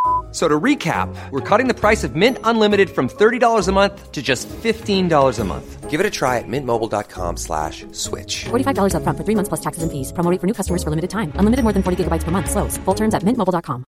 So 0.31 0.47
to 0.47 0.59
recap, 0.59 1.13
we're 1.31 1.41
cutting 1.41 1.67
the 1.67 1.73
price 1.73 2.05
of 2.05 2.15
Mint 2.15 2.37
Unlimited 2.45 2.89
from 2.89 3.09
$30 3.09 3.67
a 3.67 3.71
month 3.73 4.11
to 4.13 4.21
just 4.21 4.47
$15 4.47 5.39
a 5.39 5.43
month. 5.43 5.89
Give 5.89 5.99
it 5.99 6.05
a 6.05 6.09
try 6.09 6.37
at 6.37 6.45
mintmobile.com 6.47 7.35
slash 7.35 7.85
switch. 7.91 8.45
$45 8.45 8.93
upfront 8.95 9.17
for 9.17 9.25
three 9.25 9.35
months 9.35 9.49
plus 9.49 9.59
taxes 9.59 9.83
and 9.83 9.91
fees. 9.91 10.13
Promo 10.13 10.39
for 10.39 10.47
new 10.47 10.53
customers 10.53 10.83
for 10.85 10.89
limited 10.89 11.09
time. 11.09 11.33
Unlimited 11.35 11.63
more 11.63 11.73
than 11.73 11.83
40 11.83 12.05
gigabytes 12.05 12.23
per 12.23 12.31
month. 12.31 12.49
Slows. 12.49 12.77
Full 12.85 12.95
terms 12.95 13.13
at 13.13 13.23
mintmobile.com. 13.23 13.83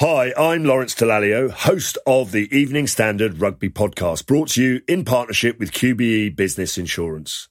Hi, 0.00 0.32
I'm 0.34 0.64
Lawrence 0.64 0.94
Dallaglio, 0.94 1.50
host 1.50 1.98
of 2.06 2.32
the 2.32 2.48
Evening 2.56 2.86
Standard 2.86 3.38
Rugby 3.38 3.68
Podcast, 3.68 4.24
brought 4.24 4.48
to 4.52 4.62
you 4.62 4.80
in 4.88 5.04
partnership 5.04 5.58
with 5.60 5.72
QBE 5.72 6.34
Business 6.34 6.78
Insurance. 6.78 7.50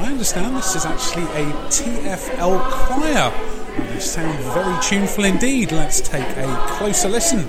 I 0.00 0.06
understand 0.06 0.56
this 0.56 0.74
is 0.74 0.86
actually 0.86 1.24
a 1.24 1.44
TFL 1.68 2.58
choir. 2.70 3.30
They 3.92 4.00
sound 4.00 4.38
very 4.54 4.82
tuneful 4.82 5.24
indeed. 5.24 5.72
Let's 5.72 6.00
take 6.00 6.26
a 6.38 6.64
closer 6.68 7.10
listen. 7.10 7.40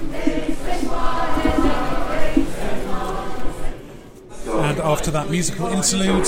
And 4.50 4.80
after 4.80 5.12
that 5.12 5.30
musical 5.30 5.68
interlude, 5.68 6.28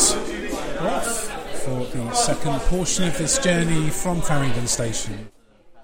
we're 0.79 0.89
off 0.89 1.27
for 1.65 1.85
the 1.87 2.13
second 2.13 2.57
portion 2.61 3.03
of 3.03 3.17
this 3.17 3.37
journey 3.39 3.89
from 3.89 4.21
Farringdon 4.21 4.67
Station. 4.67 5.32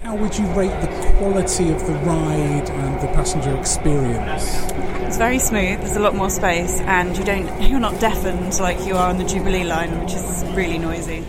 How 0.01 0.15
would 0.15 0.37
you 0.37 0.45
rate 0.53 0.71
the 0.79 1.13
quality 1.17 1.71
of 1.71 1.85
the 1.85 1.93
ride 1.93 2.69
and 2.69 3.01
the 3.01 3.07
passenger 3.13 3.55
experience? 3.57 4.45
It's 5.05 5.17
very 5.17 5.39
smooth. 5.39 5.81
There's 5.81 5.97
a 5.97 5.99
lot 5.99 6.15
more 6.15 6.29
space, 6.29 6.79
and 6.81 7.17
you 7.17 7.23
don't 7.25 7.61
you're 7.69 7.81
not 7.81 7.99
deafened 7.99 8.59
like 8.59 8.79
you 8.87 8.95
are 8.95 9.09
on 9.09 9.17
the 9.17 9.25
Jubilee 9.25 9.65
line, 9.65 9.99
which 9.99 10.13
is 10.13 10.45
really 10.55 10.77
noisy. 10.77 11.25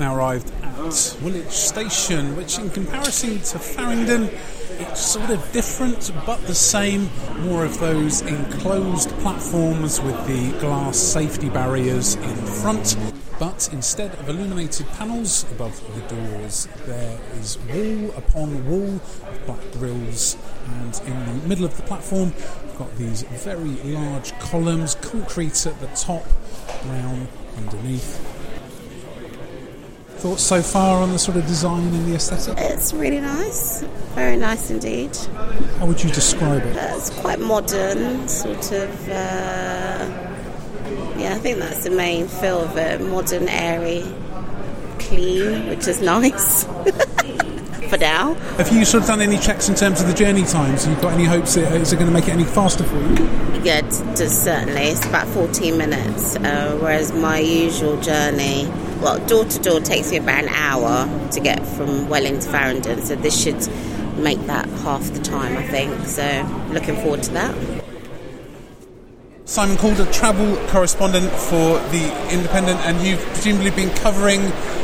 Now 0.00 0.16
arrived 0.16 0.50
at 0.62 1.16
Woolwich 1.22 1.50
Station, 1.50 2.34
which, 2.34 2.58
in 2.58 2.70
comparison 2.70 3.40
to 3.40 3.58
Farringdon, 3.58 4.30
it's 4.78 5.00
sort 5.00 5.28
of 5.28 5.52
different 5.52 6.10
but 6.24 6.40
the 6.46 6.54
same. 6.54 7.10
More 7.40 7.64
of 7.64 7.78
those 7.78 8.22
enclosed 8.22 9.10
platforms 9.18 10.00
with 10.00 10.26
the 10.26 10.58
glass 10.60 10.96
safety 10.96 11.50
barriers 11.50 12.14
in 12.14 12.36
front. 12.36 12.96
But 13.38 13.68
instead 13.72 14.14
of 14.14 14.28
illuminated 14.28 14.88
panels 14.88 15.44
above 15.52 15.80
the 15.94 16.14
doors, 16.14 16.66
there 16.86 17.18
is 17.34 17.56
wall 17.72 18.10
upon 18.16 18.68
wall 18.68 18.96
of 18.96 19.46
black 19.46 19.72
grills, 19.72 20.36
and 20.66 21.00
in 21.06 21.40
the 21.40 21.48
middle 21.48 21.64
of 21.64 21.76
the 21.76 21.84
platform, 21.84 22.32
we've 22.34 22.78
got 22.78 22.96
these 22.96 23.22
very 23.22 23.76
large 23.94 24.36
columns, 24.40 24.96
concrete 24.96 25.66
at 25.66 25.78
the 25.80 25.86
top, 25.88 26.24
brown 26.82 27.28
underneath. 27.56 28.18
Thoughts 30.16 30.42
so 30.42 30.60
far 30.60 31.00
on 31.00 31.12
the 31.12 31.18
sort 31.18 31.36
of 31.36 31.46
design 31.46 31.94
and 31.94 32.06
the 32.06 32.16
aesthetic? 32.16 32.58
It's 32.58 32.92
really 32.92 33.20
nice, 33.20 33.84
very 34.16 34.36
nice 34.36 34.68
indeed. 34.68 35.16
How 35.78 35.86
would 35.86 36.02
you 36.02 36.10
describe 36.10 36.64
it? 36.64 36.76
Uh, 36.76 36.96
it's 36.96 37.10
quite 37.10 37.38
modern, 37.38 38.26
sort 38.26 38.72
of. 38.72 39.08
Uh, 39.08 40.27
yeah, 41.18 41.34
I 41.34 41.38
think 41.38 41.58
that's 41.58 41.84
the 41.84 41.90
main 41.90 42.28
feel 42.28 42.60
of 42.60 42.76
it. 42.76 43.00
Modern, 43.00 43.48
airy, 43.48 44.04
clean, 44.98 45.68
which 45.68 45.86
is 45.86 46.00
nice. 46.14 46.64
For 47.88 47.96
now. 47.96 48.34
Have 48.58 48.70
you 48.70 48.84
sort 48.84 49.02
of 49.04 49.08
done 49.08 49.22
any 49.22 49.38
checks 49.38 49.70
in 49.70 49.74
terms 49.74 50.02
of 50.02 50.08
the 50.08 50.12
journey 50.12 50.44
times? 50.44 50.84
Have 50.84 50.94
you 50.94 51.02
got 51.02 51.14
any 51.14 51.24
hopes 51.24 51.54
that 51.54 51.72
is 51.72 51.90
it 51.90 51.96
going 51.96 52.08
to 52.08 52.12
make 52.12 52.28
it 52.28 52.32
any 52.32 52.44
faster 52.44 52.84
for 52.84 52.96
you? 52.96 53.14
Yeah, 53.64 53.80
t- 53.80 54.04
t- 54.14 54.26
certainly. 54.26 54.82
It's 54.82 55.06
about 55.06 55.26
14 55.28 55.78
minutes, 55.78 56.36
uh, 56.36 56.76
whereas 56.82 57.12
my 57.14 57.38
usual 57.38 57.98
journey, 58.02 58.66
well, 59.00 59.18
door 59.26 59.46
to 59.46 59.58
door 59.60 59.80
takes 59.80 60.10
me 60.10 60.18
about 60.18 60.44
an 60.44 60.50
hour 60.50 61.08
to 61.32 61.40
get 61.40 61.66
from 61.66 62.10
Welling 62.10 62.38
to 62.40 62.48
Farringdon, 62.50 63.00
so 63.00 63.16
this 63.16 63.42
should 63.42 63.66
make 64.18 64.44
that 64.48 64.68
half 64.80 65.02
the 65.14 65.20
time, 65.20 65.56
I 65.56 65.66
think. 65.68 66.06
So, 66.06 66.22
looking 66.72 66.96
forward 66.96 67.22
to 67.22 67.30
that. 67.32 67.54
Simon 69.48 69.78
Calder, 69.78 70.04
travel 70.12 70.56
correspondent 70.66 71.32
for 71.32 71.78
The 71.88 72.30
Independent, 72.30 72.78
and 72.80 73.00
you've 73.00 73.24
presumably 73.32 73.70
been 73.70 73.88
covering 73.94 74.42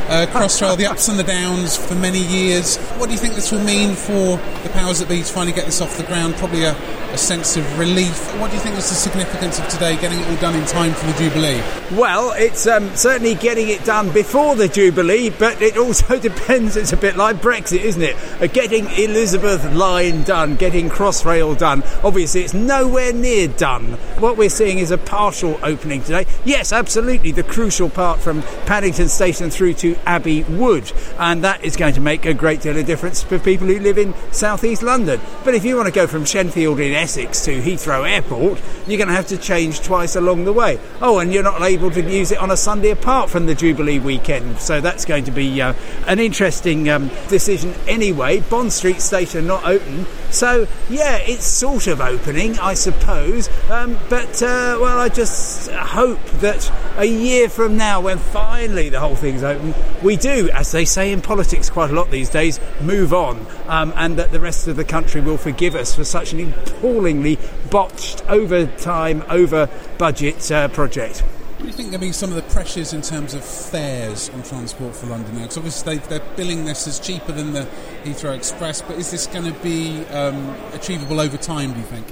uh, 0.09 0.27
Crossrail, 0.31 0.77
the 0.77 0.87
ups 0.87 1.09
and 1.09 1.19
the 1.19 1.23
downs, 1.23 1.77
for 1.77 1.95
many 1.95 2.19
years. 2.19 2.79
What 2.97 3.07
do 3.07 3.13
you 3.13 3.19
think 3.19 3.35
this 3.35 3.53
will 3.53 3.63
mean 3.63 3.95
for 3.95 4.39
the 4.63 4.71
powers 4.73 5.01
that 5.01 5.09
be 5.09 5.19
to 5.19 5.25
finally 5.25 5.53
get 5.53 5.67
this 5.67 5.83
off 5.83 5.99
the 5.99 6.03
ground? 6.05 6.37
Probably 6.37 6.65
a, 6.65 6.73
a 7.13 7.19
sense 7.19 7.57
of 7.57 7.79
relief. 7.79 8.19
What 8.41 8.51
do 8.51 8.57
you 8.57 8.63
think 8.63 8.77
is 8.77 8.89
the 8.89 8.95
significance 8.95 9.59
of 9.59 9.69
today, 9.69 9.97
getting 10.01 10.19
it 10.21 10.29
all 10.29 10.37
done 10.37 10.55
in 10.55 10.67
time 10.67 10.93
for 10.93 11.07
the 11.07 11.13
Jubilee? 11.13 11.63
Well, 11.99 12.33
it's 12.37 12.67
um, 12.67 12.95
certainly 12.97 13.35
getting 13.35 13.69
it 13.69 13.85
done 13.85 14.13
before 14.13 14.57
the 14.57 14.69
Jubilee, 14.69 15.31
but 15.31 15.61
it 15.63 15.77
also 15.77 16.19
depends. 16.21 16.77
It's 16.77 16.93
a 16.93 16.97
bit 16.97 17.17
like 17.17 17.37
Brexit, 17.37 17.81
isn't 17.81 18.03
it? 18.03 18.17
Uh, 18.41 18.47
getting 18.47 18.87
Elizabeth 18.87 19.73
Line 19.75 20.23
done, 20.23 20.57
getting 20.57 20.89
Crossrail 20.89 21.57
done. 21.59 21.83
Obviously, 22.03 22.43
it's 22.43 22.55
nowhere 22.55 23.13
near 23.13 23.49
done. 23.49 23.93
What 24.19 24.37
we're 24.37 24.51
seeing 24.55 24.79
is 24.79 24.91
a 24.91 24.99
partial 24.99 25.59
opening 25.63 26.03
today. 26.03 26.27
Yes, 26.45 26.73
absolutely, 26.73 27.33
the 27.33 27.43
crucial 27.43 27.91
part 27.91 28.21
from 28.21 28.43
Paddington 28.67 29.09
Station 29.09 29.51
through 29.51 29.75
to 29.75 29.97
Abbey 30.07 30.45
Wood, 30.45 30.93
and 31.19 31.43
that 31.43 31.65
is 31.65 31.77
going 31.77 31.95
to 31.95 32.01
make 32.01 32.25
a 32.25 32.33
great 32.33 32.61
deal 32.61 32.79
of 32.79 32.87
difference 32.87 33.23
for 33.23 33.39
people 33.39 33.67
who 33.67 33.79
live 33.81 33.99
in 33.99 34.15
southeast 34.33 34.83
London. 34.83 35.21
But 35.45 35.55
if 35.55 35.65
you 35.65 35.77
want 35.77 35.89
to 35.89 35.93
go 35.93 36.07
from 36.07 36.25
Shenfield 36.25 36.85
in 36.85 36.93
Essex 36.93 37.45
to 37.45 37.61
Heathrow 37.61 38.09
Airport, 38.09 38.63
you're 38.87 38.99
going 38.99 39.09
to 39.09 39.15
have 39.15 39.27
to 39.29 39.37
change 39.37 39.81
twice 39.81 40.15
along 40.15 40.45
the 40.45 40.53
way. 40.53 40.79
Oh, 41.01 41.19
and 41.19 41.33
you're 41.33 41.43
not 41.43 41.61
able 41.63 41.91
to 41.91 42.03
use 42.03 42.31
it 42.31 42.39
on 42.39 42.51
a 42.51 42.57
Sunday 42.57 42.91
apart 42.91 43.31
from 43.31 43.47
the 43.47 43.55
Jubilee 43.55 43.99
weekend, 43.99 44.59
so 44.59 44.81
that's 44.81 45.05
going 45.05 45.25
to 45.25 45.31
be 45.33 45.61
uh, 45.61 45.75
an 46.07 46.19
interesting 46.21 46.89
um, 46.89 47.09
decision 47.29 47.75
anyway. 47.89 48.41
Bond 48.41 48.73
Street 48.73 49.01
Station 49.01 49.47
not 49.47 49.65
open, 49.65 50.07
so 50.31 50.67
yeah, 50.89 51.17
it's 51.17 51.45
sort 51.45 51.87
of 51.87 52.01
opening, 52.01 52.59
I 52.59 52.75
suppose. 52.75 53.49
Um, 53.71 53.99
but 54.09 54.43
uh, 54.45 54.79
well, 54.81 54.99
I 54.99 55.09
just 55.09 55.71
hope 55.71 56.23
that 56.41 56.71
a 56.99 57.05
year 57.05 57.49
from 57.49 57.77
now, 57.77 58.01
when 58.01 58.19
finally 58.19 58.89
the 58.89 59.01
whole 59.01 59.17
thing's 59.17 59.43
open, 59.43 59.75
we 60.03 60.17
do, 60.17 60.51
as 60.53 60.71
they 60.73 60.85
say 60.85 61.11
in 61.11 61.21
politics 61.21 61.71
quite 61.71 61.91
a 61.91 61.95
lot 61.95 62.11
these 62.11 62.31
days, 62.31 62.61
move 62.81 63.13
on, 63.13 63.47
um, 63.67 63.93
and 63.97 64.17
that 64.19 64.31
the 64.31 64.41
rest 64.41 64.69
of 64.69 64.77
the 64.77 64.85
country 64.85 65.21
will 65.21 65.37
forgive 65.37 65.75
us 65.75 65.95
for 65.95 66.05
such 66.05 66.33
an 66.33 66.53
appallingly 66.53 67.39
botched, 67.71 68.25
over 68.29 68.67
time, 68.67 69.25
over 69.29 69.69
budget 69.99 70.51
uh, 70.53 70.69
project. 70.69 71.25
Do 71.59 71.67
you 71.67 71.73
think 71.73 71.91
there'll 71.91 72.03
be 72.03 72.13
some 72.13 72.29
of 72.31 72.37
the 72.37 72.53
pressures 72.53 72.93
in 72.93 73.01
terms 73.01 73.33
of 73.33 73.43
fares 73.43 74.29
on 74.29 74.43
Transport 74.43 74.95
for 74.95 75.07
London 75.07 75.35
now? 75.35 75.43
Because 75.43 75.57
obviously 75.57 75.97
they, 75.97 76.17
are 76.17 76.37
billing 76.37 76.67
this 76.67 76.87
as 76.87 77.01
cheaper 77.01 77.33
than 77.33 77.53
the 77.53 77.67
Heathrow 78.05 78.37
Express, 78.37 78.83
but 78.83 78.99
is 78.99 79.11
this 79.11 79.27
going 79.27 79.51
to 79.51 79.59
be 79.61 80.05
um, 80.07 80.55
achievable 80.75 81.21
over 81.21 81.39
time, 81.39 81.73
do 81.73 81.79
you 81.79 81.87
think? 81.87 82.07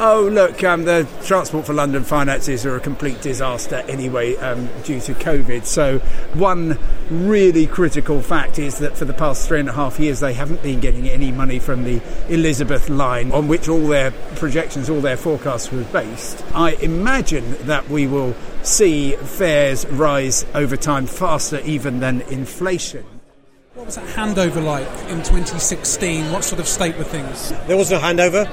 Oh, 0.00 0.28
look, 0.32 0.62
um, 0.62 0.84
the 0.84 1.08
Transport 1.24 1.66
for 1.66 1.72
London 1.72 2.04
finances 2.04 2.64
are 2.64 2.76
a 2.76 2.80
complete 2.80 3.20
disaster 3.20 3.82
anyway 3.88 4.36
um, 4.36 4.68
due 4.84 5.00
to 5.00 5.12
COVID. 5.12 5.64
So, 5.64 5.98
one 6.34 6.78
really 7.10 7.66
critical 7.66 8.22
fact 8.22 8.60
is 8.60 8.78
that 8.78 8.96
for 8.96 9.06
the 9.06 9.12
past 9.12 9.48
three 9.48 9.58
and 9.58 9.68
a 9.68 9.72
half 9.72 9.98
years, 9.98 10.20
they 10.20 10.34
haven't 10.34 10.62
been 10.62 10.78
getting 10.78 11.08
any 11.08 11.32
money 11.32 11.58
from 11.58 11.82
the 11.82 12.00
Elizabeth 12.28 12.88
line 12.88 13.32
on 13.32 13.48
which 13.48 13.68
all 13.68 13.88
their 13.88 14.12
projections, 14.36 14.88
all 14.88 15.00
their 15.00 15.16
forecasts 15.16 15.72
were 15.72 15.82
based. 15.82 16.44
I 16.54 16.74
imagine 16.74 17.66
that 17.66 17.90
we 17.90 18.06
will 18.06 18.36
see 18.62 19.16
fares 19.16 19.84
rise 19.86 20.46
over 20.54 20.76
time 20.76 21.08
faster 21.08 21.58
even 21.64 21.98
than 21.98 22.20
inflation. 22.20 23.04
What 23.74 23.86
was 23.86 23.96
that 23.96 24.06
handover 24.10 24.62
like 24.64 24.86
in 25.10 25.24
2016? 25.24 26.30
What 26.30 26.44
sort 26.44 26.60
of 26.60 26.68
state 26.68 26.96
were 26.96 27.04
things? 27.04 27.52
There 27.66 27.76
was 27.76 27.90
no 27.90 27.98
handover 27.98 28.46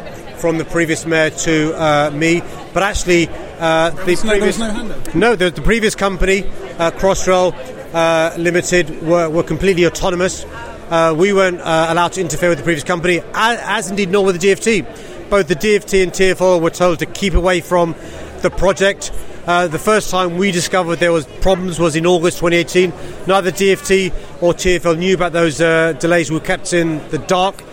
from 0.45 0.59
the 0.59 0.65
previous 0.65 1.07
mayor 1.07 1.31
to 1.31 1.73
uh, 1.73 2.11
me, 2.11 2.39
but 2.71 2.83
actually 2.83 3.27
uh, 3.57 3.89
the 3.89 4.15
previous 4.15 4.59
no 4.59 5.01
no 5.15 5.35
the, 5.35 5.49
the 5.49 5.61
previous 5.63 5.95
company, 5.95 6.43
uh, 6.77 6.91
Crossrail 6.91 7.51
uh, 7.95 8.37
Limited, 8.37 9.01
were, 9.01 9.27
were 9.27 9.41
completely 9.41 9.87
autonomous. 9.87 10.45
Uh, 10.91 11.15
we 11.17 11.33
weren't 11.33 11.59
uh, 11.61 11.87
allowed 11.89 12.13
to 12.13 12.21
interfere 12.21 12.49
with 12.49 12.59
the 12.59 12.63
previous 12.63 12.83
company, 12.83 13.21
as, 13.33 13.59
as 13.59 13.89
indeed 13.89 14.11
nor 14.11 14.23
with 14.23 14.39
the 14.39 14.47
DFT. 14.47 15.31
Both 15.31 15.47
the 15.47 15.55
DFT 15.55 16.03
and 16.03 16.11
TFL 16.11 16.61
were 16.61 16.69
told 16.69 16.99
to 16.99 17.07
keep 17.07 17.33
away 17.33 17.61
from 17.61 17.95
the 18.43 18.51
project. 18.51 19.11
Uh, 19.47 19.65
the 19.67 19.79
first 19.79 20.11
time 20.11 20.37
we 20.37 20.51
discovered 20.51 20.97
there 20.97 21.11
was 21.11 21.25
problems 21.41 21.79
was 21.79 21.95
in 21.95 22.05
August 22.05 22.37
2018. 22.37 22.93
Neither 23.25 23.49
DFT 23.49 24.13
or 24.43 24.53
TFL 24.53 24.99
knew 24.99 25.15
about 25.15 25.33
those 25.33 25.59
uh, 25.59 25.93
delays. 25.93 26.29
We 26.29 26.37
were 26.37 26.45
kept 26.45 26.71
in 26.71 26.99
the 27.09 27.17
dark. 27.17 27.63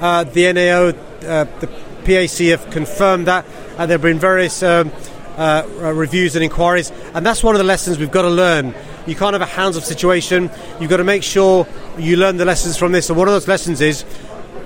Uh, 0.00 0.24
the 0.24 0.52
NAO, 0.52 0.88
uh, 1.28 1.44
the 1.60 1.91
PAC 2.04 2.48
have 2.48 2.70
confirmed 2.70 3.26
that, 3.26 3.44
and 3.78 3.90
there 3.90 3.96
have 3.96 4.02
been 4.02 4.18
various 4.18 4.62
um, 4.62 4.90
uh, 5.36 5.66
reviews 5.94 6.34
and 6.36 6.44
inquiries, 6.44 6.90
and 7.14 7.24
that's 7.24 7.42
one 7.42 7.54
of 7.54 7.58
the 7.58 7.64
lessons 7.64 7.98
we've 7.98 8.10
got 8.10 8.22
to 8.22 8.30
learn. 8.30 8.74
You 9.06 9.16
can't 9.16 9.32
have 9.32 9.42
a 9.42 9.46
hands-off 9.46 9.84
situation. 9.84 10.50
You've 10.80 10.90
got 10.90 10.98
to 10.98 11.04
make 11.04 11.22
sure 11.22 11.66
you 11.98 12.16
learn 12.16 12.36
the 12.36 12.44
lessons 12.44 12.76
from 12.76 12.92
this. 12.92 13.08
And 13.08 13.18
one 13.18 13.26
of 13.26 13.34
those 13.34 13.48
lessons 13.48 13.80
is 13.80 14.04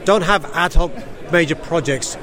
don't 0.05 0.23
have 0.23 0.45
ad 0.55 0.75
hoc 0.75 0.93
major 1.33 1.55
projects. 1.55 2.19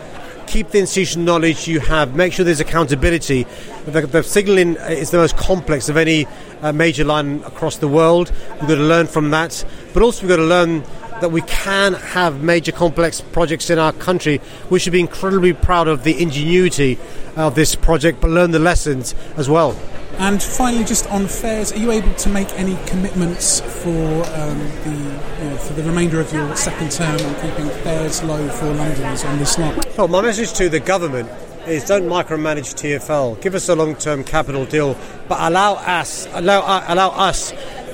Keep 0.45 0.69
the 0.69 0.79
institutional 0.79 1.25
knowledge 1.25 1.67
you 1.67 1.79
have. 1.79 2.15
Make 2.15 2.33
sure 2.33 2.45
there's 2.45 2.59
accountability. 2.59 3.47
The, 3.85 4.01
the 4.01 4.21
signalling 4.21 4.75
is 4.75 5.09
the 5.09 5.17
most 5.17 5.37
complex 5.37 5.89
of 5.89 5.97
any 5.97 6.27
uh, 6.61 6.71
major 6.71 7.03
line 7.03 7.41
across 7.43 7.77
the 7.77 7.87
world. 7.87 8.31
We've 8.59 8.69
got 8.69 8.75
to 8.75 8.81
learn 8.81 9.07
from 9.07 9.31
that, 9.31 9.65
but 9.93 10.03
also 10.03 10.21
we've 10.21 10.29
got 10.29 10.35
to 10.35 10.43
learn 10.43 10.83
that 11.23 11.29
we 11.29 11.41
can 11.43 11.93
have 11.93 12.43
major 12.43 12.73
complex 12.73 13.21
projects 13.21 13.69
in 13.69 13.79
our 13.79 13.93
country. 13.93 14.41
We 14.69 14.77
should 14.77 14.91
be 14.91 14.99
incredibly 14.99 15.53
proud 15.53 15.87
of 15.87 16.03
the 16.03 16.21
ingenuity 16.21 16.99
of 17.37 17.55
this 17.55 17.75
project, 17.75 18.19
but 18.19 18.29
learn 18.29 18.51
the 18.51 18.59
lessons 18.59 19.15
as 19.37 19.47
well. 19.49 19.71
And 20.17 20.43
finally, 20.43 20.83
just 20.83 21.09
on 21.09 21.27
fares, 21.27 21.71
are 21.71 21.77
you 21.77 21.91
able 21.91 22.13
to 22.13 22.29
make 22.29 22.49
any 22.59 22.77
commitments 22.87 23.61
for 23.61 23.89
um, 23.89 24.59
the 24.83 25.21
you 25.39 25.49
know, 25.49 25.57
for 25.57 25.73
the 25.73 25.83
remainder 25.83 26.19
of 26.19 26.31
your 26.33 26.53
second 26.57 26.91
term 26.91 27.15
on 27.15 27.35
keeping 27.35 27.69
fares 27.83 28.21
low 28.21 28.45
for 28.49 28.65
Londoners 28.65 29.23
on 29.23 29.39
this 29.39 29.57
line? 29.57 29.79
Well, 29.97 30.09
my 30.09 30.21
message 30.21 30.51
to 30.57 30.67
the 30.67 30.81
government 30.81 31.29
is 31.67 31.85
don't 31.85 32.03
micromanage 32.03 32.75
TFL. 32.75 33.39
Give 33.41 33.55
us 33.55 33.69
a 33.69 33.75
long-term 33.75 34.25
capital 34.25 34.65
deal, 34.65 34.97
but 35.29 35.39
allow 35.39 35.75
us 35.75 36.27
allow 36.33 36.59
uh, 36.59 36.83
allow 36.89 37.09
us 37.11 37.53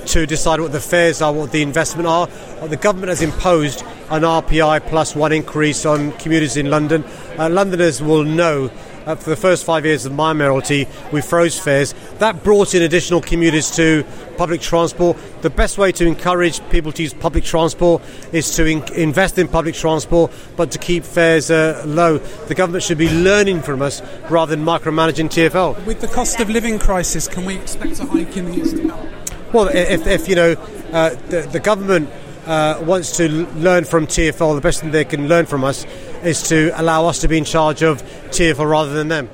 to 0.10 0.26
decide 0.26 0.60
what 0.60 0.72
the 0.72 0.80
fares 0.80 1.22
are, 1.22 1.32
what 1.32 1.52
the 1.52 1.62
investment 1.62 2.08
are. 2.08 2.28
The 2.68 2.78
government 2.78 3.10
has 3.10 3.22
imposed 3.22 3.84
an 4.10 4.24
RPI 4.24 4.88
plus 4.88 5.16
one 5.16 5.32
increase 5.32 5.86
on 5.86 6.12
commuters 6.14 6.58
in 6.58 6.70
London. 6.70 7.04
Uh, 7.38 7.50
Londoners 7.50 8.02
will 8.02 8.24
know 8.24 8.72
uh, 9.06 9.16
for 9.16 9.30
the 9.30 9.36
first 9.36 9.66
five 9.66 9.86
years 9.86 10.06
of 10.06 10.14
my 10.14 10.34
mayoralty, 10.34 10.88
we 11.12 11.22
froze 11.22 11.58
fares. 11.58 11.94
That 12.20 12.44
brought 12.44 12.76
in 12.76 12.82
additional 12.82 13.22
commuters 13.22 13.72
to 13.72 14.06
public 14.38 14.62
transport. 14.62 15.18
The 15.42 15.50
best 15.50 15.78
way 15.78 15.92
to 15.94 16.06
encourage 16.06 16.68
people 16.70 16.92
to 16.92 17.04
use 17.04 17.14
public 17.14 17.44
transport 17.44 18.04
is 18.32 18.56
to 18.56 18.66
in- 18.66 18.94
invest 18.94 19.38
in 19.38 19.48
public 19.48 19.76
transport, 19.76 20.32
but 20.56 20.72
to 20.72 20.78
keep 20.78 21.04
fares 21.04 21.50
uh, 21.50 21.84
low. 21.86 22.18
The 22.18 22.56
government 22.56 22.84
should 22.84 22.98
be 22.98 23.10
learning 23.10 23.62
from 23.62 23.82
us 23.82 24.02
rather 24.30 24.56
than 24.56 24.66
micromanaging 24.66 25.30
TFL. 25.30 25.86
With 25.86 26.02
the 26.02 26.08
cost 26.08 26.40
of 26.40 26.50
living 26.50 26.78
crisis, 26.78 27.28
can 27.28 27.46
we 27.46 27.58
expect 27.58 28.00
a 28.00 28.06
hike 28.06 28.38
in 28.38 28.46
the 28.46 28.56
years 28.58 28.74
to 28.74 28.88
come? 28.88 29.10
Well, 29.52 29.68
if, 29.70 30.06
if 30.06 30.30
you 30.30 30.36
know, 30.36 30.52
uh, 30.94 31.10
the, 31.30 31.42
the 31.52 31.60
government 31.60 32.08
uh, 32.46 32.84
wants 32.86 33.18
to 33.18 33.28
learn 33.56 33.84
from 33.84 34.06
TFL, 34.06 34.54
the 34.54 34.62
best 34.62 34.82
thing 34.82 34.92
they 34.92 35.06
can 35.06 35.28
learn 35.28 35.48
from 35.48 35.64
us 35.64 35.88
is 36.24 36.44
to 36.50 36.72
allow 36.80 37.08
us 37.08 37.20
to 37.22 37.28
be 37.28 37.40
in 37.40 37.46
charge 37.46 37.82
of 37.82 38.04
TFL 38.30 38.70
rather 38.70 38.94
than 38.94 39.08
them. 39.08 39.28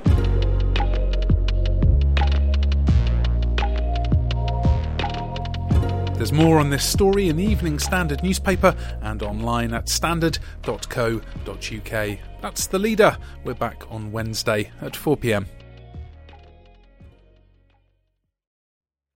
There's 6.15 6.31
more 6.31 6.59
on 6.59 6.69
this 6.69 6.85
story 6.85 7.27
in 7.27 7.35
the 7.35 7.43
Evening 7.43 7.77
Standard 7.77 8.23
newspaper 8.23 8.73
and 9.01 9.21
online 9.21 9.73
at 9.73 9.89
standard.co.uk. 9.89 12.17
That's 12.41 12.67
the 12.67 12.79
leader. 12.79 13.17
We're 13.43 13.53
back 13.53 13.83
on 13.91 14.13
Wednesday 14.13 14.71
at 14.81 14.95
4 14.95 15.17
pm. 15.17 15.47